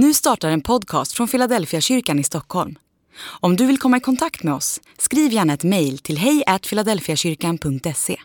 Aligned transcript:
Nu 0.00 0.14
startar 0.14 0.50
en 0.50 0.60
podcast 0.60 1.12
från 1.12 1.28
Philadelphia 1.28 1.80
kyrkan 1.80 2.18
i 2.18 2.24
Stockholm. 2.24 2.78
Om 3.40 3.56
du 3.56 3.66
vill 3.66 3.78
komma 3.78 3.96
i 3.96 4.00
kontakt 4.00 4.42
med 4.42 4.54
oss, 4.54 4.80
skriv 4.98 5.32
gärna 5.32 5.52
ett 5.52 5.64
mejl 5.64 5.98
till 5.98 6.18
hejfiladelfiakyrkan.se. 6.18 8.16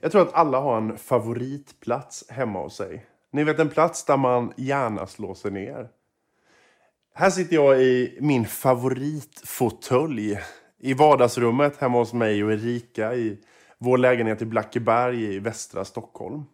Jag 0.00 0.12
tror 0.12 0.22
att 0.22 0.34
alla 0.34 0.60
har 0.60 0.76
en 0.76 0.98
favoritplats 0.98 2.24
hemma 2.28 2.62
hos 2.62 2.76
sig. 2.76 3.06
Ni 3.32 3.44
vet 3.44 3.58
en 3.58 3.68
plats 3.68 4.04
där 4.04 4.16
man 4.16 4.52
gärna 4.56 5.06
slår 5.06 5.34
sig 5.34 5.50
ner. 5.50 5.88
Här 7.14 7.30
sitter 7.30 7.54
jag 7.54 7.82
i 7.82 8.18
min 8.20 8.46
favoritfåtölj 8.46 10.38
i 10.80 10.94
vardagsrummet 10.94 11.76
hemma 11.76 11.98
hos 11.98 12.12
mig 12.12 12.44
och 12.44 12.52
Erika 12.52 13.14
i 13.14 13.38
vår 13.78 13.98
lägenhet 13.98 14.42
i 14.42 14.46
Blackeberg 14.46 15.24
i 15.34 15.38
västra 15.38 15.84
Stockholm. 15.84 16.44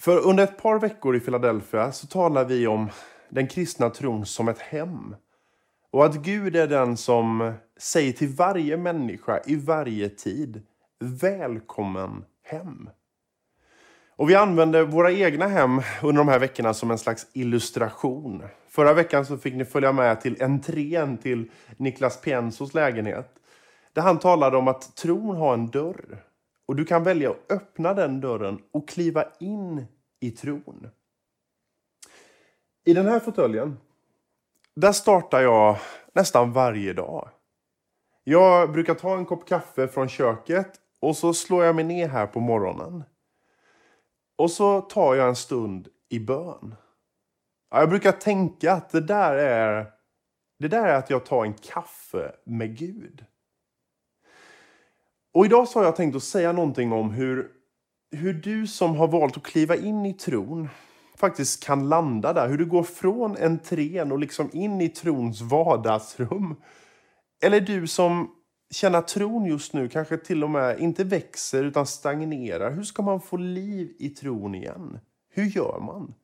För 0.00 0.18
under 0.26 0.44
ett 0.44 0.62
par 0.62 0.78
veckor 0.78 1.16
i 1.16 1.20
Philadelphia 1.20 1.92
så 1.92 2.06
talar 2.06 2.44
vi 2.44 2.66
om 2.66 2.90
den 3.28 3.48
kristna 3.48 3.90
tron 3.90 4.26
som 4.26 4.48
ett 4.48 4.58
hem. 4.58 5.16
Och 5.90 6.04
att 6.04 6.14
Gud 6.14 6.56
är 6.56 6.66
den 6.66 6.96
som 6.96 7.52
säger 7.78 8.12
till 8.12 8.28
varje 8.28 8.76
människa 8.76 9.40
i 9.46 9.56
varje 9.56 10.08
tid 10.08 10.62
Välkommen 11.00 12.24
hem. 12.42 12.90
Och 14.16 14.30
vi 14.30 14.34
använder 14.34 14.84
våra 14.84 15.12
egna 15.12 15.48
hem 15.48 15.80
under 16.02 16.18
de 16.18 16.28
här 16.28 16.38
veckorna 16.38 16.74
som 16.74 16.90
en 16.90 16.98
slags 16.98 17.26
illustration. 17.32 18.42
Förra 18.68 18.92
veckan 18.92 19.26
så 19.26 19.38
fick 19.38 19.54
ni 19.54 19.64
följa 19.64 19.92
med 19.92 20.20
till 20.20 20.42
entrén 20.42 21.18
till 21.18 21.50
Niklas 21.76 22.20
Piensos 22.20 22.74
lägenhet. 22.74 23.34
Där 23.92 24.02
han 24.02 24.18
talade 24.18 24.56
om 24.56 24.68
att 24.68 24.96
tron 24.96 25.36
har 25.36 25.54
en 25.54 25.70
dörr. 25.70 26.27
Och 26.68 26.76
du 26.76 26.84
kan 26.84 27.04
välja 27.04 27.30
att 27.30 27.52
öppna 27.52 27.94
den 27.94 28.20
dörren 28.20 28.62
och 28.72 28.88
kliva 28.88 29.24
in 29.40 29.86
i 30.20 30.30
tron. 30.30 30.90
I 32.84 32.94
den 32.94 33.06
här 33.06 33.20
fåtöljen, 33.20 33.78
där 34.74 34.92
startar 34.92 35.40
jag 35.40 35.78
nästan 36.12 36.52
varje 36.52 36.92
dag. 36.92 37.28
Jag 38.24 38.72
brukar 38.72 38.94
ta 38.94 39.16
en 39.16 39.26
kopp 39.26 39.48
kaffe 39.48 39.88
från 39.88 40.08
köket 40.08 40.80
och 41.00 41.16
så 41.16 41.34
slår 41.34 41.64
jag 41.64 41.76
mig 41.76 41.84
ner 41.84 42.08
här 42.08 42.26
på 42.26 42.40
morgonen. 42.40 43.04
Och 44.36 44.50
så 44.50 44.80
tar 44.80 45.14
jag 45.14 45.28
en 45.28 45.36
stund 45.36 45.88
i 46.08 46.20
bön. 46.20 46.74
Jag 47.70 47.88
brukar 47.88 48.12
tänka 48.12 48.72
att 48.72 48.90
det 48.90 49.00
där 49.00 49.34
är, 49.34 49.92
det 50.58 50.68
där 50.68 50.88
är 50.88 50.94
att 50.94 51.10
jag 51.10 51.26
tar 51.26 51.44
en 51.44 51.54
kaffe 51.54 52.32
med 52.44 52.78
Gud. 52.78 53.24
Och 55.34 55.46
idag 55.46 55.68
så 55.68 55.78
har 55.78 55.84
jag 55.84 55.96
tänkt 55.96 56.16
att 56.16 56.22
säga 56.22 56.52
någonting 56.52 56.92
om 56.92 57.10
hur, 57.10 57.48
hur 58.10 58.32
du 58.32 58.66
som 58.66 58.96
har 58.96 59.08
valt 59.08 59.36
att 59.36 59.42
kliva 59.42 59.76
in 59.76 60.06
i 60.06 60.14
tron 60.14 60.68
faktiskt 61.16 61.64
kan 61.64 61.88
landa 61.88 62.32
där. 62.32 62.48
Hur 62.48 62.58
du 62.58 62.66
går 62.66 62.82
från 62.82 63.36
entrén 63.36 64.12
och 64.12 64.18
liksom 64.18 64.50
in 64.52 64.80
i 64.80 64.88
trons 64.88 65.40
vardagsrum. 65.40 66.56
Eller 67.42 67.60
du 67.60 67.86
som 67.86 68.30
känner 68.70 68.98
att 68.98 69.08
tron 69.08 69.46
just 69.46 69.72
nu 69.72 69.88
kanske 69.88 70.16
till 70.16 70.44
och 70.44 70.50
med 70.50 70.80
inte 70.80 71.04
växer 71.04 71.64
utan 71.64 71.86
stagnerar. 71.86 72.70
Hur 72.70 72.82
ska 72.82 73.02
man 73.02 73.20
få 73.20 73.36
liv 73.36 73.96
i 73.98 74.08
tron 74.08 74.54
igen? 74.54 74.98
Hur 75.30 75.44
gör 75.44 75.80
man? 75.80 76.14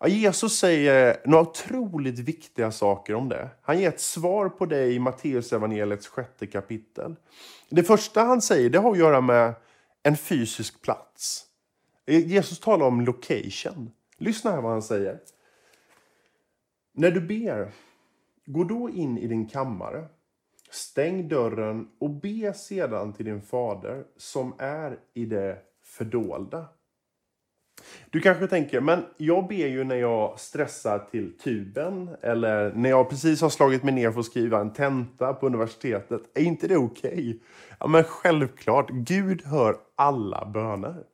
Ja, 0.00 0.08
Jesus 0.08 0.58
säger 0.58 1.20
några 1.24 1.42
otroligt 1.42 2.18
viktiga 2.18 2.70
saker 2.72 3.14
om 3.14 3.28
det. 3.28 3.48
Han 3.62 3.80
ger 3.80 3.88
ett 3.88 4.00
svar 4.00 4.48
på 4.48 4.66
det 4.66 4.92
i 4.92 4.98
Matteus 4.98 5.52
evangeliets 5.52 6.06
sjätte 6.06 6.46
kapitel. 6.46 7.16
Det 7.68 7.82
första 7.82 8.22
han 8.22 8.42
säger 8.42 8.70
det 8.70 8.78
har 8.78 8.92
att 8.92 8.98
göra 8.98 9.20
med 9.20 9.54
en 10.02 10.16
fysisk 10.16 10.82
plats. 10.82 11.44
Jesus 12.06 12.60
talar 12.60 12.86
om 12.86 13.00
location. 13.00 13.90
Lyssna 14.18 14.50
här 14.50 14.60
vad 14.60 14.72
han 14.72 14.82
säger. 14.82 15.18
När 16.92 17.10
du 17.10 17.20
ber, 17.20 17.72
gå 18.46 18.64
då 18.64 18.90
in 18.90 19.18
i 19.18 19.26
din 19.26 19.48
kammare, 19.48 20.04
stäng 20.70 21.28
dörren 21.28 21.88
och 21.98 22.10
be 22.10 22.54
sedan 22.54 23.12
till 23.12 23.24
din 23.24 23.42
fader 23.42 24.04
som 24.16 24.54
är 24.58 24.98
i 25.14 25.24
det 25.24 25.58
fördolda. 25.82 26.66
Du 28.10 28.20
kanske 28.20 28.46
tänker, 28.46 28.80
men 28.80 29.04
jag 29.16 29.48
ber 29.48 29.66
ju 29.66 29.84
när 29.84 29.96
jag 29.96 30.40
stressar 30.40 30.98
till 31.10 31.38
tuben 31.38 32.16
eller 32.22 32.72
när 32.72 32.90
jag 32.90 33.10
precis 33.10 33.40
har 33.40 33.48
slagit 33.48 33.82
mig 33.82 33.94
ner 33.94 34.12
för 34.12 34.20
att 34.20 34.26
skriva 34.26 34.60
en 34.60 34.72
tenta 34.72 35.34
på 35.34 35.46
universitetet. 35.46 36.22
Är 36.34 36.42
inte 36.42 36.68
det 36.68 36.76
okej? 36.76 37.12
Okay? 37.12 37.38
Ja, 37.80 37.86
men 37.86 38.04
självklart. 38.04 38.90
Gud 38.90 39.44
hör 39.44 39.76
alla 39.96 40.46
böner. 40.46 41.04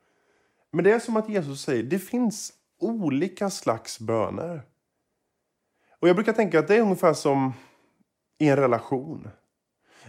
Men 0.72 0.84
det 0.84 0.92
är 0.92 0.98
som 0.98 1.16
att 1.16 1.28
Jesus 1.28 1.62
säger, 1.62 1.82
det 1.82 1.98
finns 1.98 2.52
olika 2.80 3.50
slags 3.50 4.00
böner. 4.00 4.62
Och 6.00 6.08
jag 6.08 6.16
brukar 6.16 6.32
tänka 6.32 6.58
att 6.58 6.68
det 6.68 6.76
är 6.76 6.80
ungefär 6.80 7.14
som 7.14 7.52
i 8.38 8.48
en 8.48 8.56
relation. 8.56 9.28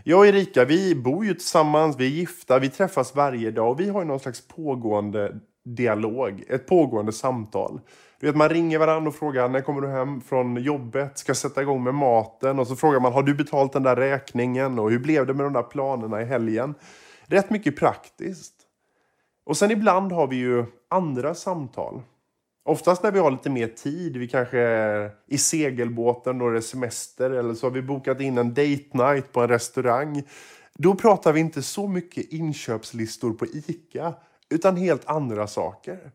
Jag 0.04 0.20
och 0.20 0.28
Erika, 0.28 0.66
vi 0.66 0.96
bor 0.96 1.26
ju 1.26 1.34
tillsammans, 1.34 1.96
vi 1.98 2.06
är 2.06 2.10
gifta, 2.10 2.60
vi 2.60 2.70
träffas 2.70 3.16
varje 3.16 3.52
dag 3.52 3.72
och 3.72 3.80
vi 3.80 3.90
har 3.90 4.02
ju 4.02 4.08
någon 4.08 4.20
slags 4.20 4.48
pågående 4.48 5.40
dialog, 5.66 6.44
ett 6.50 6.68
pågående 6.68 7.12
samtal. 7.12 7.80
Du 8.20 8.28
vet, 8.28 8.36
man 8.36 8.50
ringer 8.50 8.80
varandra 8.80 9.10
och 9.10 9.16
frågar 9.16 9.50
när 9.50 9.62
kommer 9.62 9.82
du 9.82 9.88
hem 9.88 10.22
från 10.22 10.56
jobbet, 10.56 11.18
ska 11.18 11.36
sätta 11.36 11.62
igång 11.62 11.84
med 11.84 11.94
maten 11.94 12.60
och 12.60 12.68
så 12.68 12.76
frågar 12.76 13.00
man 13.00 13.14
har 13.14 13.24
du 13.24 13.34
betalt 13.34 13.74
den 13.74 13.84
där 13.84 13.96
räkningen 13.96 14.80
och 14.80 14.92
hur 14.92 15.00
blev 15.00 15.26
det 15.28 15.34
med 15.34 15.46
de 15.46 15.54
där 15.54 15.64
planerna 15.64 16.22
i 16.22 16.26
helgen? 16.26 16.76
Rätt 17.26 17.50
mycket 17.50 17.80
praktiskt. 17.80 18.54
Och 19.46 19.58
sen 19.58 19.72
ibland 19.72 20.12
har 20.12 20.28
vi 20.28 20.36
ju 20.36 20.66
andra 20.90 21.36
samtal. 21.36 22.02
Oftast 22.66 23.04
när 23.04 23.12
vi 23.12 23.20
har 23.20 23.32
lite 23.32 23.50
mer 23.50 23.68
tid, 23.68 24.18
vi 24.18 24.28
kanske 24.28 24.60
är 24.60 25.12
i 25.28 25.38
segelbåten 25.38 26.42
och 26.42 26.52
det 26.52 26.58
är 26.58 26.62
semester 26.62 27.32
eller 27.32 27.54
så 27.54 27.66
har 27.66 27.72
vi 27.72 27.82
bokat 27.82 28.22
in 28.22 28.38
en 28.38 28.50
date 28.50 28.90
night 28.92 29.32
på 29.32 29.42
en 29.42 29.48
restaurang. 29.48 30.24
Då 30.74 30.96
pratar 30.96 31.34
vi 31.34 31.40
inte 31.40 31.62
så 31.62 31.88
mycket 31.88 32.34
inköpslistor 32.34 33.34
på 33.34 33.46
ICA 33.46 34.14
utan 34.50 34.78
helt 34.78 35.06
andra 35.06 35.48
saker. 35.48 36.12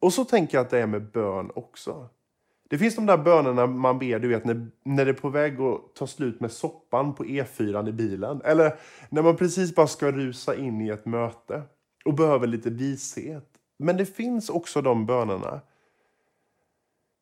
Och 0.00 0.12
så 0.12 0.24
tänker 0.24 0.58
jag 0.58 0.64
att 0.64 0.70
det 0.70 0.78
är 0.78 0.86
med 0.86 1.10
bön 1.10 1.50
också. 1.54 2.08
Det 2.68 2.78
finns 2.78 2.96
de 2.96 3.06
där 3.06 3.18
bönerna 3.18 3.66
man 3.66 3.98
ber, 3.98 4.18
du 4.18 4.28
vet, 4.28 4.44
när, 4.44 4.70
när 4.82 5.04
det 5.04 5.10
är 5.10 5.14
på 5.14 5.28
väg 5.28 5.60
att 5.60 5.94
ta 5.94 6.06
slut 6.06 6.40
med 6.40 6.52
soppan 6.52 7.14
på 7.14 7.24
E4 7.24 7.88
i 7.88 7.92
bilen. 7.92 8.40
Eller 8.44 8.78
när 9.08 9.22
man 9.22 9.36
precis 9.36 9.74
bara 9.74 9.86
ska 9.86 10.12
rusa 10.12 10.56
in 10.56 10.80
i 10.80 10.88
ett 10.88 11.06
möte 11.06 11.62
och 12.04 12.14
behöver 12.14 12.46
lite 12.46 12.70
vishet. 12.70 13.48
Men 13.78 13.96
det 13.96 14.06
finns 14.06 14.50
också 14.50 14.82
de 14.82 15.06
bönerna 15.06 15.60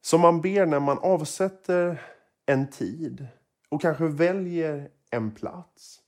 som 0.02 0.20
man 0.20 0.40
ber 0.40 0.66
när 0.66 0.80
man 0.80 0.98
avsätter 0.98 2.02
en 2.46 2.70
tid 2.70 3.26
och 3.68 3.82
kanske 3.82 4.04
väljer 4.04 4.88
en 5.10 5.30
plats. 5.30 6.00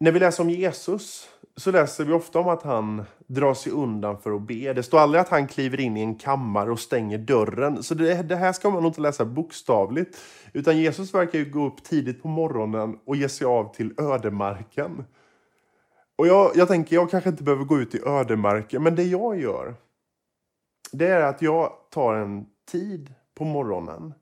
När 0.00 0.12
vi 0.12 0.20
läser 0.20 0.42
om 0.42 0.50
Jesus 0.50 1.28
så 1.58 1.70
läser 1.70 2.04
vi 2.04 2.12
ofta 2.12 2.38
om 2.38 2.48
att 2.48 2.62
han 2.62 3.04
drar 3.26 3.54
sig 3.54 3.72
undan 3.72 4.18
för 4.18 4.36
att 4.36 4.42
be. 4.42 4.72
Det 4.72 4.82
står 4.82 4.98
aldrig 4.98 5.20
att 5.20 5.28
han 5.28 5.46
kliver 5.46 5.80
in 5.80 5.96
i 5.96 6.00
en 6.00 6.14
kammare 6.14 6.70
och 6.70 6.80
stänger 6.80 7.18
dörren. 7.18 7.82
Så 7.82 7.94
det, 7.94 8.22
det 8.22 8.36
här 8.36 8.52
ska 8.52 8.70
man 8.70 8.82
nog 8.82 8.90
inte 8.90 9.00
läsa 9.00 9.24
bokstavligt. 9.24 10.18
Utan 10.52 10.78
Jesus 10.78 11.14
verkar 11.14 11.38
ju 11.38 11.50
gå 11.50 11.66
upp 11.66 11.84
tidigt 11.84 12.22
på 12.22 12.28
morgonen 12.28 12.98
och 13.04 13.16
ge 13.16 13.28
sig 13.28 13.46
av 13.46 13.74
till 13.74 13.94
ödemarken. 13.98 15.04
Och 16.16 16.26
jag, 16.26 16.52
jag 16.54 16.68
tänker, 16.68 16.96
jag 16.96 17.10
kanske 17.10 17.30
inte 17.30 17.42
behöver 17.42 17.64
gå 17.64 17.78
ut 17.78 17.94
i 17.94 18.00
ödemarken, 18.06 18.82
men 18.82 18.94
det 18.94 19.04
jag 19.04 19.40
gör 19.40 19.74
det 20.92 21.06
är 21.06 21.22
att 21.22 21.42
jag 21.42 21.72
tar 21.90 22.14
en 22.14 22.46
tid 22.70 23.14
på 23.34 23.44
morgonen. 23.44 24.14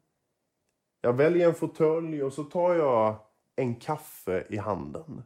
Jag 1.00 1.12
väljer 1.12 1.48
en 1.48 1.54
fåtölj 1.54 2.22
och 2.22 2.32
så 2.32 2.44
tar 2.44 2.74
jag 2.74 3.16
en 3.56 3.74
kaffe 3.74 4.46
i 4.48 4.56
handen. 4.56 5.22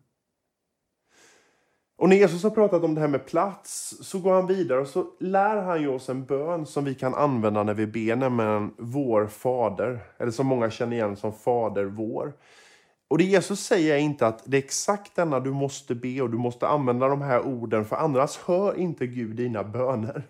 Och 2.01 2.09
när 2.09 2.17
Jesus 2.17 2.43
har 2.43 2.51
pratat 2.51 2.85
om 2.85 2.95
det 2.95 3.01
här 3.01 3.09
med 3.09 3.27
plats 3.27 3.95
så 4.01 4.19
går 4.19 4.33
han 4.33 4.47
vidare 4.47 4.81
och 4.81 4.87
så 4.87 5.07
lär 5.19 5.57
han 5.57 5.81
ju 5.81 5.89
oss 5.89 6.09
en 6.09 6.25
bön 6.25 6.67
som 6.67 6.85
vi 6.85 6.95
kan 6.95 7.15
använda 7.15 7.63
när 7.63 7.75
vi 7.75 7.87
ber, 7.87 8.17
nämligen 8.17 8.75
vår 8.79 9.27
fader. 9.27 10.01
Eller 10.19 10.31
som 10.31 10.47
många 10.47 10.71
känner 10.71 10.97
igen 10.97 11.17
som 11.17 11.33
Fader 11.33 11.85
vår. 11.85 12.33
Och 13.09 13.19
det 13.19 13.25
Jesus 13.25 13.61
säger 13.61 13.95
är 13.95 13.99
inte 13.99 14.27
att 14.27 14.43
det 14.45 14.57
är 14.57 14.63
exakt 14.63 15.17
denna 15.17 15.41
du 15.41 15.51
måste 15.51 15.95
be 15.95 16.21
och 16.21 16.31
du 16.31 16.39
måste 16.39 16.69
använda 16.69 17.09
de 17.09 17.23
här 17.23 17.43
orden 17.43 17.85
för 17.85 17.97
annars 17.97 18.39
hör 18.39 18.79
inte 18.79 19.07
Gud 19.07 19.37
dina 19.37 19.65
böner. 19.65 20.23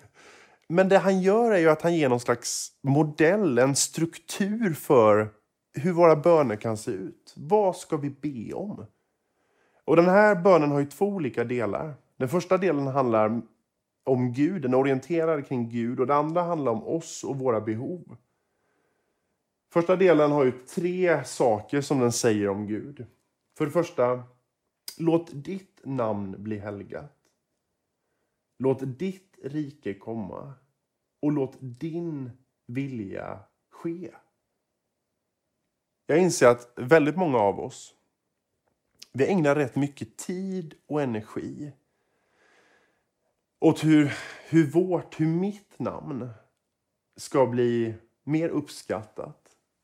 Men 0.68 0.88
det 0.88 0.98
han 0.98 1.22
gör 1.22 1.52
är 1.52 1.58
ju 1.58 1.70
att 1.70 1.82
han 1.82 1.94
ger 1.94 2.08
någon 2.08 2.20
slags 2.20 2.68
modell, 2.82 3.58
en 3.58 3.76
struktur 3.76 4.74
för 4.74 5.28
hur 5.74 5.92
våra 5.92 6.16
böner 6.16 6.56
kan 6.56 6.76
se 6.76 6.90
ut. 6.90 7.34
Vad 7.36 7.76
ska 7.76 7.96
vi 7.96 8.10
be 8.10 8.54
om? 8.54 8.86
Och 9.90 9.96
den 9.96 10.08
här 10.08 10.34
bönen 10.34 10.70
har 10.70 10.80
ju 10.80 10.86
två 10.86 11.06
olika 11.06 11.44
delar. 11.44 11.94
Den 12.16 12.28
första 12.28 12.58
delen 12.58 12.86
handlar 12.86 13.42
om 14.04 14.32
Gud, 14.32 14.62
den 14.62 14.74
är 14.74 14.78
orienterad 14.78 15.46
kring 15.46 15.68
Gud 15.68 16.00
och 16.00 16.06
den 16.06 16.16
andra 16.16 16.42
handlar 16.42 16.72
om 16.72 16.84
oss 16.84 17.24
och 17.24 17.38
våra 17.38 17.60
behov. 17.60 18.16
Första 19.72 19.96
delen 19.96 20.32
har 20.32 20.44
ju 20.44 20.52
tre 20.52 21.24
saker 21.24 21.80
som 21.80 22.00
den 22.00 22.12
säger 22.12 22.48
om 22.48 22.66
Gud. 22.66 23.06
För 23.58 23.64
det 23.64 23.70
första, 23.70 24.22
låt 24.98 25.44
ditt 25.44 25.80
namn 25.84 26.34
bli 26.38 26.58
helgat. 26.58 27.16
Låt 28.58 28.98
ditt 28.98 29.38
rike 29.42 29.94
komma. 29.94 30.52
och 31.22 31.32
låt 31.32 31.56
din 31.60 32.30
vilja 32.66 33.38
ske. 33.70 34.10
Jag 36.06 36.18
inser 36.18 36.46
att 36.46 36.72
väldigt 36.76 37.16
många 37.16 37.38
av 37.38 37.60
oss 37.60 37.99
vi 39.12 39.26
ägnar 39.26 39.54
rätt 39.54 39.76
mycket 39.76 40.16
tid 40.16 40.74
och 40.88 41.02
energi 41.02 41.72
åt 43.60 43.84
hur, 43.84 44.12
hur 44.48 44.66
vårt, 44.66 45.20
hur 45.20 45.26
mitt 45.26 45.78
namn 45.78 46.28
ska 47.16 47.46
bli 47.46 47.94
mer 48.24 48.48
uppskattat. 48.48 49.36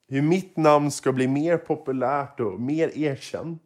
Hur 0.09 0.23
mitt 0.23 0.57
namn 0.57 0.91
ska 0.91 1.13
bli 1.13 1.29
mer 1.29 1.59
populärt 1.59 2.41
och 2.41 2.61
mer 2.61 2.99
erkänt. 2.99 3.63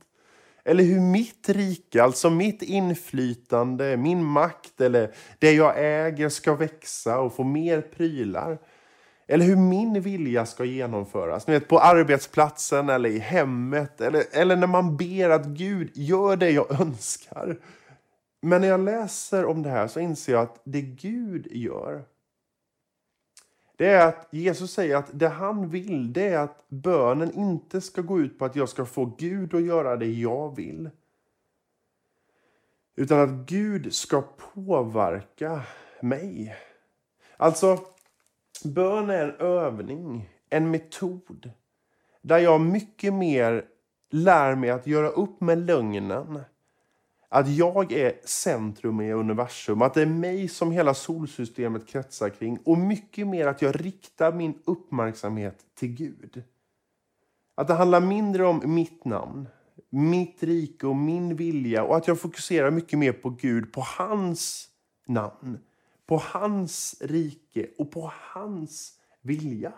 Eller 0.64 0.84
hur 0.84 1.00
mitt 1.00 1.48
rike, 1.48 2.02
alltså 2.02 2.30
mitt 2.30 2.62
inflytande, 2.62 3.96
min 3.96 4.24
makt 4.24 4.80
eller 4.80 5.14
det 5.38 5.52
jag 5.52 5.74
äger 5.76 6.28
ska 6.28 6.54
växa 6.54 7.20
och 7.20 7.34
få 7.34 7.44
mer 7.44 7.80
prylar. 7.80 8.58
Eller 9.30 9.44
hur 9.44 9.56
min 9.56 10.00
vilja 10.00 10.46
ska 10.46 10.64
genomföras. 10.64 11.46
Ni 11.46 11.54
vet, 11.54 11.68
på 11.68 11.78
arbetsplatsen 11.78 12.88
eller 12.88 13.10
i 13.10 13.18
hemmet. 13.18 14.00
Eller, 14.00 14.24
eller 14.32 14.56
när 14.56 14.66
man 14.66 14.96
ber 14.96 15.30
att 15.30 15.46
Gud 15.46 15.90
gör 15.94 16.36
det 16.36 16.50
jag 16.50 16.80
önskar. 16.80 17.58
Men 18.42 18.60
när 18.60 18.68
jag 18.68 18.80
läser 18.80 19.44
om 19.44 19.62
det 19.62 19.70
här 19.70 19.88
så 19.88 20.00
inser 20.00 20.32
jag 20.32 20.42
att 20.42 20.60
det 20.64 20.82
Gud 20.82 21.46
gör 21.50 22.04
det 23.80 23.86
är 23.86 24.08
att 24.08 24.28
Jesus 24.30 24.72
säger 24.72 24.96
att 24.96 25.10
det 25.12 25.28
han 25.28 25.68
vill 25.68 26.12
det 26.12 26.28
är 26.28 26.38
att 26.38 26.68
bönen 26.68 27.34
inte 27.34 27.80
ska 27.80 28.02
gå 28.02 28.20
ut 28.20 28.38
på 28.38 28.44
att 28.44 28.56
jag 28.56 28.68
ska 28.68 28.84
få 28.84 29.04
Gud 29.04 29.54
att 29.54 29.62
göra 29.62 29.96
det 29.96 30.06
jag 30.06 30.56
vill. 30.56 30.90
Utan 32.96 33.20
att 33.20 33.46
Gud 33.46 33.94
ska 33.94 34.22
påverka 34.54 35.62
mig. 36.00 36.56
Alltså, 37.36 37.78
bön 38.64 39.10
är 39.10 39.28
en 39.28 39.34
övning, 39.34 40.28
en 40.50 40.70
metod 40.70 41.50
där 42.22 42.38
jag 42.38 42.60
mycket 42.60 43.14
mer 43.14 43.64
lär 44.10 44.54
mig 44.54 44.70
att 44.70 44.86
göra 44.86 45.08
upp 45.08 45.40
med 45.40 45.58
lögnen 45.58 46.40
att 47.32 47.48
jag 47.48 47.92
är 47.92 48.12
centrum 48.24 49.00
i 49.00 49.12
universum, 49.12 49.82
att 49.82 49.94
det 49.94 50.02
är 50.02 50.06
mig 50.06 50.48
som 50.48 50.72
hela 50.72 50.94
solsystemet 50.94 51.86
kretsar 51.86 52.28
kring 52.28 52.58
och 52.64 52.78
mycket 52.78 53.26
mer 53.26 53.46
att 53.46 53.62
jag 53.62 53.84
riktar 53.84 54.32
min 54.32 54.54
uppmärksamhet 54.64 55.58
till 55.74 55.88
Gud. 55.88 56.42
Att 57.54 57.68
det 57.68 57.74
handlar 57.74 58.00
mindre 58.00 58.46
om 58.46 58.62
mitt 58.74 59.04
namn, 59.04 59.48
mitt 59.90 60.42
rike 60.42 60.86
och 60.86 60.96
min 60.96 61.36
vilja 61.36 61.84
och 61.84 61.96
att 61.96 62.08
jag 62.08 62.20
fokuserar 62.20 62.70
mycket 62.70 62.98
mer 62.98 63.12
på 63.12 63.30
Gud, 63.30 63.72
på 63.72 63.80
hans 63.80 64.68
namn, 65.06 65.58
på 66.10 66.16
hans 66.16 66.96
rike 67.00 67.66
och 67.78 67.90
på 67.90 68.12
hans 68.14 68.92
vilja. 69.22 69.72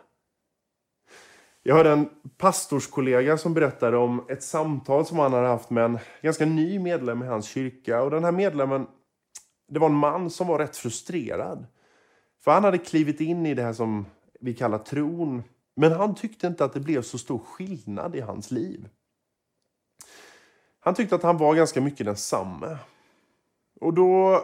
Jag 1.62 1.74
hörde 1.74 1.90
en 1.90 2.08
pastorskollega 2.36 3.38
som 3.38 3.54
berättade 3.54 3.96
om 3.96 4.26
ett 4.28 4.42
samtal 4.42 5.06
som 5.06 5.18
han 5.18 5.32
hade 5.32 5.46
haft 5.46 5.70
med 5.70 5.84
en 5.84 5.98
ganska 6.22 6.46
ny 6.46 6.78
medlem 6.78 7.22
i 7.22 7.26
hans 7.26 7.46
kyrka. 7.48 8.02
Och 8.02 8.10
den 8.10 8.24
här 8.24 8.32
medlemmen, 8.32 8.86
det 9.68 9.78
var 9.78 9.88
en 9.88 9.94
man 9.94 10.30
som 10.30 10.46
var 10.46 10.58
rätt 10.58 10.76
frustrerad. 10.76 11.66
För 12.44 12.50
han 12.50 12.64
hade 12.64 12.78
klivit 12.78 13.20
in 13.20 13.46
i 13.46 13.54
det 13.54 13.62
här 13.62 13.72
som 13.72 14.06
vi 14.40 14.54
kallar 14.54 14.78
tron. 14.78 15.42
Men 15.76 15.92
han 15.92 16.14
tyckte 16.14 16.46
inte 16.46 16.64
att 16.64 16.72
det 16.72 16.80
blev 16.80 17.02
så 17.02 17.18
stor 17.18 17.38
skillnad 17.38 18.16
i 18.16 18.20
hans 18.20 18.50
liv. 18.50 18.88
Han 20.80 20.94
tyckte 20.94 21.14
att 21.14 21.22
han 21.22 21.38
var 21.38 21.54
ganska 21.54 21.80
mycket 21.80 22.06
densamme. 22.06 22.78
Och 23.80 23.94
då 23.94 24.42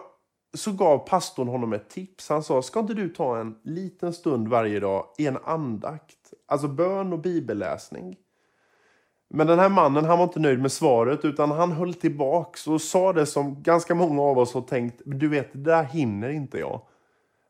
så 0.55 0.73
gav 0.73 0.99
pastorn 0.99 1.49
honom 1.49 1.73
ett 1.73 1.91
tips. 1.91 2.29
Han 2.29 2.43
sa, 2.43 2.63
ska 2.63 2.81
inte 2.81 2.95
du 2.95 3.09
ta 3.09 3.39
en 3.39 3.59
liten 3.63 4.13
stund 4.13 4.49
varje 4.49 4.81
dag 4.81 5.07
i 5.19 5.27
en 5.27 5.39
andakt? 5.45 6.35
Alltså 6.47 6.69
bön 6.69 7.13
och 7.13 7.19
bibelläsning. 7.19 8.17
Men 9.31 9.47
den 9.47 9.59
här 9.59 9.69
mannen 9.69 10.05
han 10.05 10.19
var 10.19 10.25
inte 10.25 10.41
nöjd 10.41 10.63
med 10.63 10.73
svaret 10.73 11.25
utan 11.25 11.51
han 11.51 11.73
höll 11.73 11.95
tillbaks 11.95 12.67
och 12.67 12.83
sa 12.83 13.13
det 13.13 13.27
som 13.27 13.63
ganska 13.63 13.95
många 13.95 14.23
av 14.23 14.39
oss 14.39 14.55
har 14.55 14.63
tänkt, 14.63 15.03
du 15.05 15.29
vet, 15.29 15.53
det 15.53 15.59
där 15.59 15.85
hinner 15.85 16.29
inte 16.29 16.59
jag. 16.59 16.81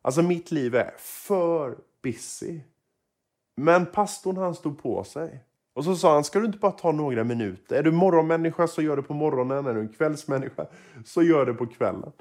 Alltså 0.01 0.21
mitt 0.21 0.51
liv 0.51 0.75
är 0.75 0.93
för 0.97 1.77
busy. 2.03 2.61
Men 3.55 3.85
pastorn 3.85 4.37
han 4.37 4.55
stod 4.55 4.83
på 4.83 5.03
sig. 5.03 5.43
Och 5.73 5.85
så 5.85 5.95
sa 5.95 6.13
han, 6.13 6.23
ska 6.23 6.39
du 6.39 6.45
inte 6.45 6.57
bara 6.57 6.71
ta 6.71 6.91
några 6.91 7.23
minuter? 7.23 7.75
Är 7.75 7.83
du 7.83 7.91
morgonmänniska 7.91 8.67
så 8.67 8.81
gör 8.81 8.95
det 8.95 9.01
på 9.01 9.13
morgonen. 9.13 9.65
Är 9.65 9.73
du 9.73 9.79
en 9.79 9.93
kvällsmänniska 9.93 10.65
så 11.05 11.23
gör 11.23 11.45
det 11.45 11.53
på 11.53 11.67
kvällen. 11.67 12.11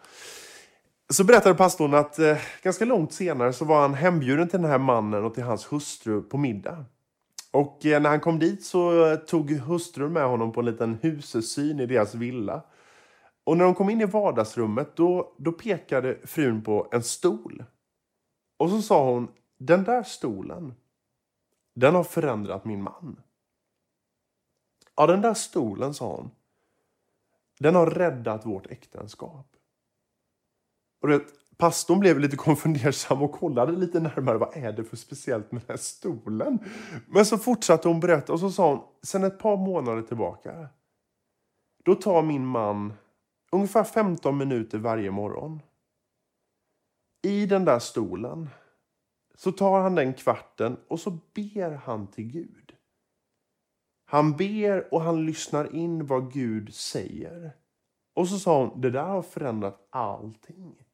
Så 1.10 1.24
berättade 1.24 1.54
pastorn 1.54 1.94
att 1.94 2.18
eh, 2.18 2.38
ganska 2.62 2.84
långt 2.84 3.12
senare 3.12 3.52
så 3.52 3.64
var 3.64 3.80
han 3.80 3.94
hembjuden 3.94 4.48
till 4.48 4.60
den 4.60 4.70
här 4.70 4.78
mannen 4.78 5.24
och 5.24 5.34
till 5.34 5.42
hans 5.42 5.72
hustru 5.72 6.22
på 6.22 6.38
middag. 6.38 6.84
Och 7.50 7.86
eh, 7.86 8.02
när 8.02 8.10
han 8.10 8.20
kom 8.20 8.38
dit 8.38 8.64
så 8.64 9.06
eh, 9.06 9.16
tog 9.16 9.50
hustrun 9.50 10.12
med 10.12 10.24
honom 10.24 10.52
på 10.52 10.60
en 10.60 10.66
liten 10.66 10.98
husesyn 11.02 11.80
i 11.80 11.86
deras 11.86 12.14
villa. 12.14 12.62
Och 13.44 13.56
när 13.56 13.64
de 13.64 13.74
kom 13.74 13.90
in 13.90 14.00
i 14.00 14.04
vardagsrummet 14.04 14.96
då, 14.96 15.34
då 15.36 15.52
pekade 15.52 16.18
frun 16.24 16.62
på 16.62 16.88
en 16.92 17.02
stol. 17.02 17.64
Och 18.56 18.70
så 18.70 18.82
sa 18.82 19.12
hon, 19.12 19.28
den 19.58 19.84
där 19.84 20.02
stolen, 20.02 20.74
den 21.74 21.94
har 21.94 22.04
förändrat 22.04 22.64
min 22.64 22.82
man. 22.82 23.20
Ja, 24.96 25.06
den 25.06 25.20
där 25.20 25.34
stolen, 25.34 25.94
sa 25.94 26.16
hon, 26.16 26.30
den 27.58 27.74
har 27.74 27.86
räddat 27.86 28.46
vårt 28.46 28.66
äktenskap. 28.66 29.57
Och 31.00 31.10
vet, 31.10 31.56
pastorn 31.56 32.00
blev 32.00 32.18
lite 32.18 32.36
konfundersam 32.46 33.22
och 33.22 33.32
kollade 33.32 33.72
lite 33.72 34.00
närmare. 34.00 34.38
Vad 34.38 34.56
är 34.56 34.72
det 34.72 34.84
för 34.84 34.96
speciellt 34.96 35.52
med 35.52 35.62
den 35.62 35.68
här 35.68 35.82
stolen? 35.82 36.58
Men 37.06 37.26
så 37.26 37.38
fortsatte 37.38 37.88
hon 37.88 38.00
berätta 38.00 38.32
och 38.32 38.40
så 38.40 38.50
sa 38.50 38.74
hon, 38.74 38.84
sen 39.02 39.24
ett 39.24 39.38
par 39.38 39.56
månader 39.56 40.02
tillbaka. 40.02 40.68
Då 41.84 41.94
tar 41.94 42.22
min 42.22 42.46
man 42.46 42.92
ungefär 43.52 43.84
15 43.84 44.38
minuter 44.38 44.78
varje 44.78 45.10
morgon. 45.10 45.62
I 47.22 47.46
den 47.46 47.64
där 47.64 47.78
stolen 47.78 48.48
så 49.34 49.52
tar 49.52 49.80
han 49.80 49.94
den 49.94 50.14
kvarten 50.14 50.76
och 50.88 51.00
så 51.00 51.10
ber 51.10 51.70
han 51.70 52.06
till 52.06 52.24
Gud. 52.24 52.74
Han 54.04 54.36
ber 54.36 54.94
och 54.94 55.00
han 55.00 55.26
lyssnar 55.26 55.76
in 55.76 56.06
vad 56.06 56.32
Gud 56.32 56.74
säger. 56.74 57.52
Och 58.14 58.28
så 58.28 58.38
sa 58.38 58.64
hon, 58.64 58.80
det 58.80 58.90
där 58.90 59.04
har 59.04 59.22
förändrat 59.22 59.88
allting. 59.90 60.87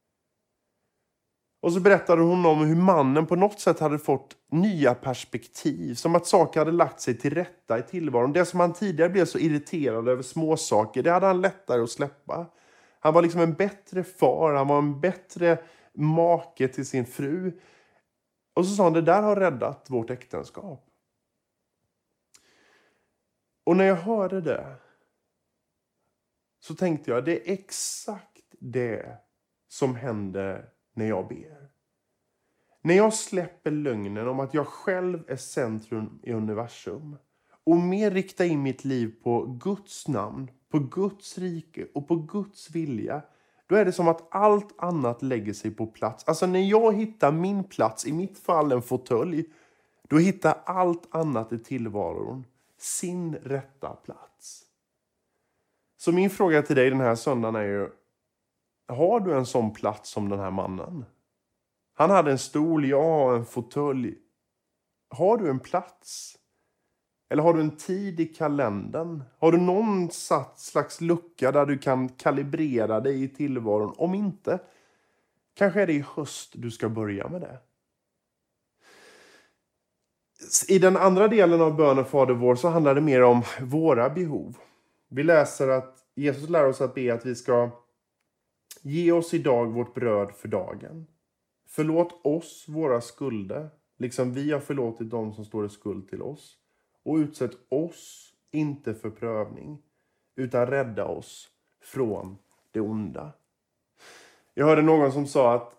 Och 1.65 1.73
så 1.73 1.81
berättade 1.81 2.23
hon 2.23 2.47
om 2.47 2.59
hur 2.59 2.77
mannen 2.77 3.27
på 3.27 3.37
något 3.37 3.61
sätt 3.61 3.81
hade 3.81 3.99
fått 3.99 4.37
nya 4.51 4.95
perspektiv. 4.95 5.95
Som 5.95 6.15
att 6.15 6.27
saker 6.27 6.61
hade 6.61 6.73
lagt 6.73 7.01
sig 7.01 7.19
till 7.19 7.35
rätta 7.35 7.79
i 7.79 7.83
tillvaron. 7.83 8.33
Det 8.33 8.45
som 8.45 8.61
han 8.61 8.73
tidigare 8.73 9.11
blev 9.11 9.25
så 9.25 9.39
irriterad 9.39 10.09
över 10.09 10.23
småsaker, 10.23 11.03
det 11.03 11.11
hade 11.11 11.27
han 11.27 11.41
lättare 11.41 11.83
att 11.83 11.91
släppa. 11.91 12.47
Han 13.01 13.15
var 13.15 13.23
liksom 13.23 13.41
en 13.41 13.55
bättre 13.55 14.05
far, 14.05 14.55
han 14.55 14.69
var 14.69 14.79
en 14.79 15.01
bättre 15.01 15.59
make 15.95 16.69
till 16.69 16.87
sin 16.87 17.07
fru. 17.07 17.61
Och 18.55 18.67
så 18.67 18.75
sa 18.75 18.85
han, 18.85 18.93
det 18.93 19.03
där 19.03 19.23
har 19.23 19.37
räddat 19.37 19.87
vårt 19.91 20.11
äktenskap. 20.11 20.87
Och 23.65 23.77
när 23.77 23.85
jag 23.85 23.97
hörde 23.97 24.41
det 24.41 24.77
så 26.61 26.75
tänkte 26.75 27.11
jag, 27.11 27.25
det 27.25 27.49
är 27.49 27.53
exakt 27.53 28.55
det 28.61 29.19
som 29.69 29.97
hände 29.97 30.74
när 30.95 31.09
jag 31.09 31.29
ber. 31.29 31.69
När 32.83 32.95
jag 32.95 33.15
släpper 33.15 33.71
lögnen 33.71 34.29
om 34.29 34.41
att 34.41 34.55
jag 34.55 34.67
själv 34.67 35.25
är 35.29 35.37
centrum 35.37 36.21
i 36.23 36.33
universum 36.33 37.17
och 37.65 37.77
mer 37.77 38.11
riktar 38.11 38.45
in 38.45 38.63
mitt 38.63 38.85
liv 38.85 39.15
på 39.23 39.47
Guds 39.47 40.09
namn, 40.09 40.51
på 40.69 40.79
Guds 40.79 41.39
rike 41.39 41.87
och 41.95 42.09
på 42.09 42.17
Guds 42.17 42.71
vilja 42.71 43.23
då 43.67 43.77
är 43.77 43.85
det 43.85 43.93
som 43.93 44.09
att 44.09 44.29
allt 44.31 44.75
annat 44.77 45.23
lägger 45.23 45.53
sig 45.53 45.71
på 45.71 45.87
plats. 45.87 46.25
Alltså 46.25 46.47
när 46.47 46.61
jag 46.61 46.95
hittar 46.95 47.33
min 47.33 47.65
plats, 47.65 48.07
i 48.07 48.13
mitt 48.13 48.39
fall 48.39 48.73
en 48.73 48.83
fåtölj, 48.83 49.45
då 50.09 50.19
hittar 50.19 50.63
allt 50.65 51.15
annat 51.15 51.53
i 51.53 51.59
tillvaron 51.59 52.45
sin 52.79 53.35
rätta 53.35 53.89
plats. 53.89 54.63
Så 55.97 56.13
min 56.13 56.31
fråga 56.31 56.63
till 56.63 56.77
dig 56.77 56.91
den 56.91 57.01
här 57.01 57.15
söndagen 57.15 57.55
är 57.55 57.63
ju, 57.63 57.89
har 58.89 59.21
du 59.21 59.35
en 59.35 59.47
sån 59.47 59.73
plats 59.73 60.11
som 60.11 60.29
den 60.29 60.39
här 60.39 60.51
mannen? 60.51 61.05
Han 61.95 62.11
hade 62.11 62.31
en 62.31 62.39
stol, 62.39 62.85
jag 62.85 63.03
har 63.03 63.35
en 63.35 63.47
fåtölj. 63.47 64.15
Har 65.11 65.39
du 65.39 65.51
en 65.51 65.61
plats? 65.61 66.37
Eller 67.31 67.43
har 67.43 67.55
du 67.55 67.61
en 67.61 67.77
tid 67.77 68.21
i 68.21 68.27
kalendern? 68.27 69.23
Har 69.39 69.53
du 69.53 69.59
någon 69.59 70.11
satt 70.11 70.59
slags 70.59 71.01
lucka 71.01 71.53
där 71.53 71.67
du 71.67 71.79
kan 71.79 72.09
kalibrera 72.09 73.01
dig 73.01 73.23
i 73.23 73.29
tillvaron? 73.29 73.95
Om 73.97 74.15
inte, 74.15 74.59
kanske 75.55 75.83
är 75.83 75.87
det 75.87 75.93
i 75.93 76.05
höst 76.15 76.53
du 76.55 76.71
ska 76.71 76.89
börja 76.89 77.29
med 77.29 77.41
det. 77.41 77.59
I 80.69 80.79
den 80.79 80.97
andra 80.97 81.29
delen 81.29 81.61
av 81.61 81.77
bönen 81.77 82.05
Fader 82.05 82.35
vår 82.35 82.55
så 82.55 82.69
handlar 82.69 82.95
det 82.95 83.01
mer 83.01 83.23
om 83.23 83.43
våra 83.61 84.11
behov. 84.11 84.57
Vi 85.09 85.23
läser 85.23 85.69
att 85.69 85.99
Jesus 86.15 86.49
lär 86.49 86.67
oss 86.67 86.81
att 86.81 86.95
be 86.95 87.15
att 87.15 87.27
vi 87.27 87.35
ska 87.35 87.71
Ge 88.87 89.13
oss 89.13 89.35
idag 89.35 89.67
vårt 89.67 89.95
bröd 89.95 90.35
för 90.35 90.49
dagen. 90.49 91.07
Förlåt 91.67 92.27
oss 92.27 92.65
våra 92.69 93.01
skulder, 93.01 93.71
liksom 93.99 94.33
vi 94.33 94.53
har 94.53 94.61
förlåtit 94.61 95.11
dem 95.11 95.35
som 95.35 95.45
står 95.45 95.67
i 95.67 95.69
skuld 95.69 96.09
till 96.09 96.23
oss. 96.23 96.59
Och 97.03 97.17
utsätt 97.17 97.53
oss 97.69 98.33
inte 98.51 98.95
för 98.95 99.11
prövning, 99.11 99.83
utan 100.37 100.67
rädda 100.67 101.05
oss 101.05 101.51
från 101.83 102.37
det 102.71 102.81
onda. 102.81 103.33
Jag 104.55 104.67
hörde 104.67 104.83
någon 104.83 105.13
som 105.13 105.27
sa 105.27 105.55
att 105.55 105.75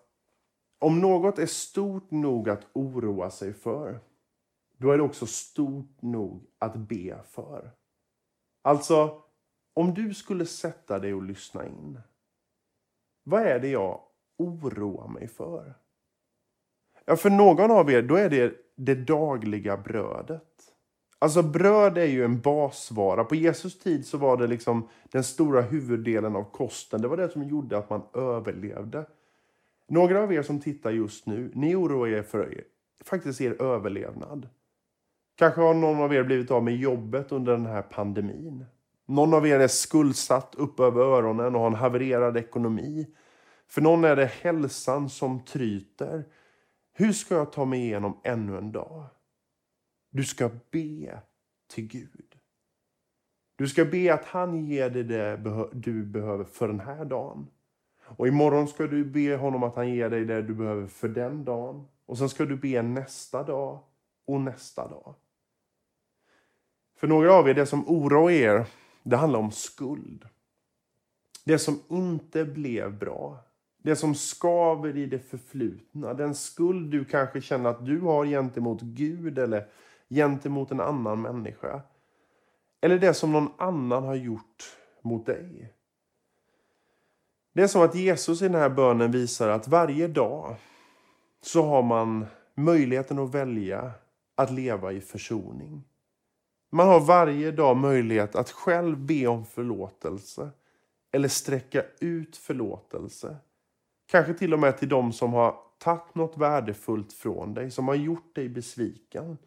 om 0.78 1.00
något 1.00 1.38
är 1.38 1.46
stort 1.46 2.10
nog 2.10 2.48
att 2.48 2.66
oroa 2.72 3.30
sig 3.30 3.52
för, 3.52 4.00
då 4.76 4.90
är 4.90 4.96
det 4.96 5.02
också 5.02 5.26
stort 5.26 6.02
nog 6.02 6.46
att 6.58 6.76
be 6.76 7.22
för. 7.28 7.70
Alltså, 8.62 9.22
om 9.74 9.94
du 9.94 10.14
skulle 10.14 10.46
sätta 10.46 10.98
dig 10.98 11.14
och 11.14 11.22
lyssna 11.22 11.66
in. 11.66 12.00
Vad 13.28 13.42
är 13.42 13.60
det 13.60 13.68
jag 13.68 14.00
oroar 14.38 15.08
mig 15.08 15.28
för? 15.28 15.74
Ja, 17.04 17.16
för 17.16 17.30
någon 17.30 17.70
av 17.70 17.90
er, 17.90 18.02
då 18.02 18.16
är 18.16 18.30
det 18.30 18.54
det 18.76 18.94
dagliga 18.94 19.76
brödet. 19.76 20.42
Alltså 21.18 21.42
bröd 21.42 21.98
är 21.98 22.06
ju 22.06 22.24
en 22.24 22.40
basvara. 22.40 23.24
På 23.24 23.34
Jesus 23.34 23.78
tid 23.78 24.06
så 24.06 24.18
var 24.18 24.36
det 24.36 24.46
liksom 24.46 24.88
den 25.10 25.24
stora 25.24 25.60
huvuddelen 25.60 26.36
av 26.36 26.44
kosten. 26.50 27.02
Det 27.02 27.08
var 27.08 27.16
det 27.16 27.28
som 27.28 27.42
gjorde 27.42 27.78
att 27.78 27.90
man 27.90 28.02
överlevde. 28.14 29.06
Några 29.88 30.22
av 30.22 30.32
er 30.32 30.42
som 30.42 30.60
tittar 30.60 30.90
just 30.90 31.26
nu, 31.26 31.50
ni 31.54 31.74
oroar 31.74 32.08
er 32.08 32.22
för 32.22 32.54
er, 32.54 32.64
faktiskt 33.04 33.40
er 33.40 33.62
överlevnad. 33.62 34.48
Kanske 35.34 35.60
har 35.60 35.74
någon 35.74 36.02
av 36.02 36.14
er 36.14 36.22
blivit 36.22 36.50
av 36.50 36.64
med 36.64 36.76
jobbet 36.76 37.32
under 37.32 37.52
den 37.52 37.66
här 37.66 37.82
pandemin. 37.82 38.64
Någon 39.06 39.34
av 39.34 39.46
er 39.46 39.60
är 39.60 39.68
skuldsatt 39.68 40.54
upp 40.54 40.80
över 40.80 41.00
öronen 41.00 41.54
och 41.54 41.60
har 41.60 41.66
en 41.66 41.74
havererad 41.74 42.36
ekonomi. 42.36 43.06
För 43.68 43.80
någon 43.80 44.04
är 44.04 44.16
det 44.16 44.26
hälsan 44.26 45.08
som 45.08 45.44
tryter. 45.44 46.24
Hur 46.92 47.12
ska 47.12 47.34
jag 47.34 47.52
ta 47.52 47.64
mig 47.64 47.80
igenom 47.80 48.20
ännu 48.24 48.58
en 48.58 48.72
dag? 48.72 49.04
Du 50.10 50.24
ska 50.24 50.50
be 50.70 51.20
till 51.68 51.86
Gud. 51.86 52.34
Du 53.56 53.68
ska 53.68 53.84
be 53.84 54.14
att 54.14 54.24
han 54.24 54.66
ger 54.66 54.90
dig 54.90 55.04
det 55.04 55.36
du 55.72 56.04
behöver 56.04 56.44
för 56.44 56.68
den 56.68 56.80
här 56.80 57.04
dagen. 57.04 57.46
Och 58.02 58.28
imorgon 58.28 58.68
ska 58.68 58.86
du 58.86 59.04
be 59.04 59.36
honom 59.36 59.62
att 59.62 59.76
han 59.76 59.94
ger 59.94 60.10
dig 60.10 60.24
det 60.24 60.42
du 60.42 60.54
behöver 60.54 60.86
för 60.86 61.08
den 61.08 61.44
dagen. 61.44 61.88
Och 62.06 62.18
sen 62.18 62.28
ska 62.28 62.44
du 62.44 62.56
be 62.56 62.82
nästa 62.82 63.42
dag 63.42 63.78
och 64.26 64.40
nästa 64.40 64.88
dag. 64.88 65.14
För 66.96 67.06
några 67.06 67.34
av 67.34 67.48
er, 67.48 67.54
det 67.54 67.66
som 67.66 67.88
oroar 67.88 68.30
er, 68.30 68.66
det 69.10 69.16
handlar 69.16 69.38
om 69.38 69.50
skuld. 69.50 70.28
Det 71.44 71.58
som 71.58 71.80
inte 71.88 72.44
blev 72.44 72.98
bra. 72.98 73.38
Det 73.82 73.96
som 73.96 74.14
skaver 74.14 74.96
i 74.96 75.06
det 75.06 75.18
förflutna. 75.18 76.14
Den 76.14 76.34
skuld 76.34 76.90
du 76.90 77.04
kanske 77.04 77.40
känner 77.40 77.70
att 77.70 77.86
du 77.86 78.00
har 78.00 78.26
gentemot 78.26 78.80
Gud 78.80 79.38
eller 79.38 79.68
gentemot 80.08 80.70
en 80.70 80.80
annan 80.80 81.22
människa. 81.22 81.80
Eller 82.80 82.98
det 82.98 83.14
som 83.14 83.32
någon 83.32 83.52
annan 83.56 84.04
har 84.04 84.14
gjort 84.14 84.76
mot 85.02 85.26
dig. 85.26 85.72
Det 87.52 87.62
är 87.62 87.66
som 87.66 87.82
att 87.82 87.94
Jesus 87.94 88.42
i 88.42 88.48
den 88.48 88.60
här 88.60 88.70
bönen 88.70 89.10
visar 89.10 89.48
att 89.48 89.68
varje 89.68 90.08
dag 90.08 90.56
så 91.40 91.62
har 91.62 91.82
man 91.82 92.26
möjligheten 92.54 93.18
att 93.18 93.34
välja 93.34 93.90
att 94.34 94.50
leva 94.50 94.92
i 94.92 95.00
försoning. 95.00 95.84
Man 96.70 96.88
har 96.88 97.00
varje 97.00 97.50
dag 97.50 97.76
möjlighet 97.76 98.36
att 98.36 98.50
själv 98.50 98.98
be 98.98 99.26
om 99.26 99.44
förlåtelse 99.44 100.50
eller 101.12 101.28
sträcka 101.28 101.84
ut 102.00 102.36
förlåtelse. 102.36 103.36
Kanske 104.06 104.34
till 104.34 104.52
och 104.52 104.58
med 104.58 104.78
till 104.78 104.88
de 104.88 105.12
som 105.12 105.32
har 105.32 105.56
tagit 105.78 106.14
något 106.14 106.36
värdefullt 106.36 107.12
från 107.12 107.54
dig, 107.54 107.70
som 107.70 107.88
har 107.88 107.94
gjort 107.94 108.34
dig 108.34 108.48
besviken. 108.48 109.38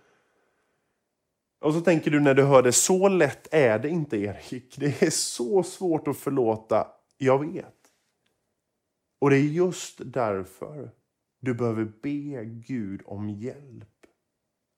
Och 1.61 1.73
så 1.73 1.81
tänker 1.81 2.11
du 2.11 2.19
när 2.19 2.33
du 2.33 2.43
hör 2.43 2.63
det, 2.63 2.71
så 2.71 3.07
lätt 3.07 3.47
är 3.53 3.79
det 3.79 3.89
inte 3.89 4.17
Erik. 4.17 4.75
Det 4.79 5.01
är 5.01 5.09
så 5.09 5.63
svårt 5.63 6.07
att 6.07 6.17
förlåta, 6.17 6.87
jag 7.17 7.53
vet. 7.53 7.75
Och 9.19 9.29
det 9.29 9.37
är 9.37 9.43
just 9.43 10.01
därför 10.05 10.91
du 11.39 11.53
behöver 11.53 11.83
be 11.83 12.45
Gud 12.45 13.01
om 13.05 13.29
hjälp 13.29 14.05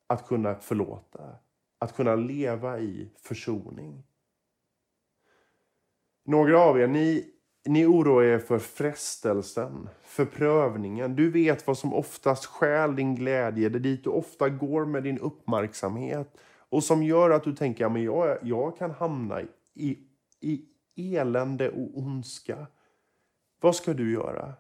att 0.07 0.27
kunna 0.27 0.55
förlåta. 0.55 1.35
Att 1.81 1.95
kunna 1.95 2.15
leva 2.15 2.79
i 2.79 3.09
försoning. 3.17 4.03
Några 6.25 6.59
av 6.59 6.79
er, 6.79 6.87
ni, 6.87 7.33
ni 7.65 7.85
oroar 7.85 8.23
er 8.23 8.39
för 8.39 8.59
frestelsen, 8.59 9.89
för 10.01 10.25
prövningen. 10.25 11.15
Du 11.15 11.31
vet 11.31 11.67
vad 11.67 11.77
som 11.77 11.93
oftast 11.93 12.45
stjäl 12.45 12.95
din 12.95 13.15
glädje, 13.15 13.69
det 13.69 13.79
dit 13.79 14.03
du 14.03 14.09
ofta 14.09 14.49
går 14.49 14.85
med 14.85 15.03
din 15.03 15.19
uppmärksamhet 15.19 16.37
och 16.71 16.83
som 16.83 17.03
gör 17.03 17.29
att 17.29 17.43
du 17.43 17.55
tänker 17.55 17.85
att 17.85 18.01
ja, 18.01 18.27
jag, 18.27 18.37
jag 18.41 18.77
kan 18.77 18.91
hamna 18.91 19.41
i, 19.73 19.99
i 20.39 20.65
elände 20.95 21.69
och 21.69 21.97
ondska. 21.97 22.67
Vad 23.59 23.75
ska 23.75 23.93
du 23.93 24.13
göra? 24.13 24.53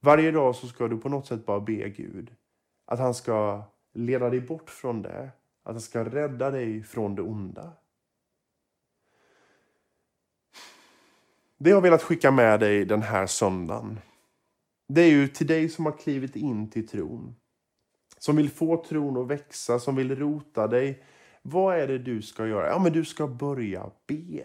Varje 0.00 0.30
dag 0.30 0.56
så 0.56 0.66
ska 0.66 0.88
du 0.88 0.98
på 0.98 1.08
något 1.08 1.26
sätt 1.26 1.46
bara 1.46 1.60
be 1.60 1.88
Gud 1.88 2.34
att 2.84 2.98
han 2.98 3.14
ska 3.14 3.62
leda 3.92 4.30
dig 4.30 4.40
bort 4.40 4.70
från 4.70 5.02
det. 5.02 5.30
Att 5.66 5.72
han 5.72 5.80
ska 5.80 6.04
rädda 6.04 6.50
dig 6.50 6.82
från 6.82 7.14
det 7.14 7.22
onda. 7.22 7.72
Det 11.58 11.70
jag 11.70 11.76
har 11.76 11.82
velat 11.82 12.02
skicka 12.02 12.30
med 12.30 12.60
dig 12.60 12.84
den 12.84 13.02
här 13.02 13.26
söndagen. 13.26 14.00
Det 14.88 15.02
är 15.02 15.10
ju 15.10 15.28
till 15.28 15.46
dig 15.46 15.68
som 15.68 15.86
har 15.86 15.98
klivit 15.98 16.36
in 16.36 16.70
till 16.70 16.88
tron. 16.88 17.34
Som 18.18 18.36
vill 18.36 18.50
få 18.50 18.84
tron 18.84 19.16
att 19.16 19.26
växa, 19.26 19.78
som 19.78 19.96
vill 19.96 20.16
rota 20.16 20.66
dig. 20.66 21.04
Vad 21.42 21.76
är 21.76 21.86
det 21.86 21.98
du 21.98 22.22
ska 22.22 22.46
göra? 22.46 22.68
Ja, 22.68 22.78
men 22.78 22.92
du 22.92 23.04
ska 23.04 23.26
börja 23.26 23.90
be. 24.06 24.44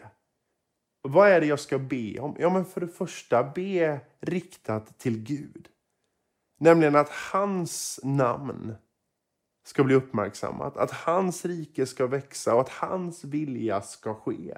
Vad 1.01 1.29
är 1.29 1.41
det 1.41 1.47
jag 1.47 1.59
ska 1.59 1.79
be 1.79 2.19
om? 2.19 2.35
Ja, 2.39 2.49
men 2.49 2.65
för 2.65 2.81
det 2.81 2.87
första, 2.87 3.43
be 3.43 3.99
riktat 4.19 4.99
till 4.99 5.23
Gud. 5.23 5.67
Nämligen 6.59 6.95
att 6.95 7.09
hans 7.09 7.99
namn 8.03 8.75
ska 9.63 9.83
bli 9.83 9.95
uppmärksammat, 9.95 10.77
att 10.77 10.91
hans 10.91 11.45
rike 11.45 11.85
ska 11.85 12.07
växa 12.07 12.53
och 12.55 12.61
att 12.61 12.69
hans 12.69 13.23
vilja 13.23 13.81
ska 13.81 14.13
ske. 14.13 14.57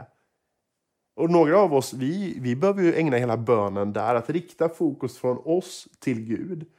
Och 1.15 1.29
några 1.29 1.57
av 1.57 1.73
oss, 1.73 1.93
vi, 1.93 2.39
vi 2.39 2.55
behöver 2.55 2.83
ju 2.83 2.95
ägna 2.95 3.17
hela 3.17 3.37
bönen 3.37 3.93
där, 3.93 4.15
att 4.15 4.29
rikta 4.29 4.69
fokus 4.69 5.17
från 5.17 5.37
oss 5.37 5.87
till 5.99 6.25
Gud. 6.25 6.71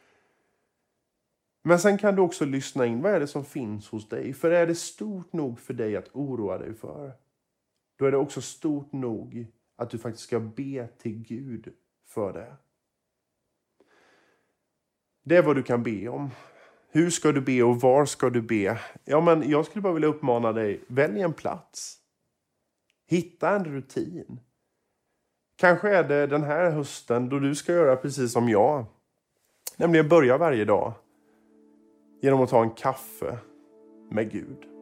Men 1.62 1.78
sen 1.78 1.98
kan 1.98 2.16
du 2.16 2.22
också 2.22 2.44
lyssna 2.44 2.86
in, 2.86 3.02
vad 3.02 3.12
är 3.12 3.20
det 3.20 3.26
som 3.26 3.44
finns 3.44 3.88
hos 3.88 4.08
dig? 4.08 4.32
För 4.32 4.50
är 4.50 4.66
det 4.66 4.74
stort 4.74 5.32
nog 5.32 5.60
för 5.60 5.74
dig 5.74 5.96
att 5.96 6.08
oroa 6.12 6.58
dig 6.58 6.74
för, 6.74 7.12
då 7.96 8.04
är 8.04 8.10
det 8.10 8.16
också 8.16 8.40
stort 8.40 8.92
nog 8.92 9.46
att 9.76 9.90
du 9.90 9.98
faktiskt 9.98 10.24
ska 10.24 10.40
be 10.40 10.88
till 10.98 11.22
Gud 11.22 11.72
för 12.04 12.32
det. 12.32 12.56
Det 15.22 15.36
är 15.36 15.42
vad 15.42 15.56
du 15.56 15.62
kan 15.62 15.82
be 15.82 16.08
om. 16.08 16.30
Hur 16.94 17.10
ska 17.10 17.32
du 17.32 17.40
be 17.40 17.62
och 17.62 17.80
var 17.80 18.04
ska 18.04 18.30
du 18.30 18.42
be? 18.42 18.78
Ja, 19.04 19.20
men 19.20 19.50
jag 19.50 19.66
skulle 19.66 19.82
bara 19.82 19.92
vilja 19.92 20.08
uppmana 20.08 20.52
dig, 20.52 20.80
välj 20.86 21.20
en 21.20 21.32
plats. 21.32 21.96
Hitta 23.06 23.50
en 23.50 23.64
rutin. 23.64 24.40
Kanske 25.56 25.96
är 25.96 26.04
det 26.04 26.26
den 26.26 26.42
här 26.42 26.70
hösten 26.70 27.28
då 27.28 27.38
du 27.38 27.54
ska 27.54 27.72
göra 27.72 27.96
precis 27.96 28.32
som 28.32 28.48
jag. 28.48 28.86
Nämligen 29.76 30.08
börja 30.08 30.38
varje 30.38 30.64
dag 30.64 30.92
genom 32.22 32.40
att 32.40 32.50
ta 32.50 32.62
en 32.62 32.70
kaffe 32.70 33.38
med 34.10 34.32
Gud. 34.32 34.73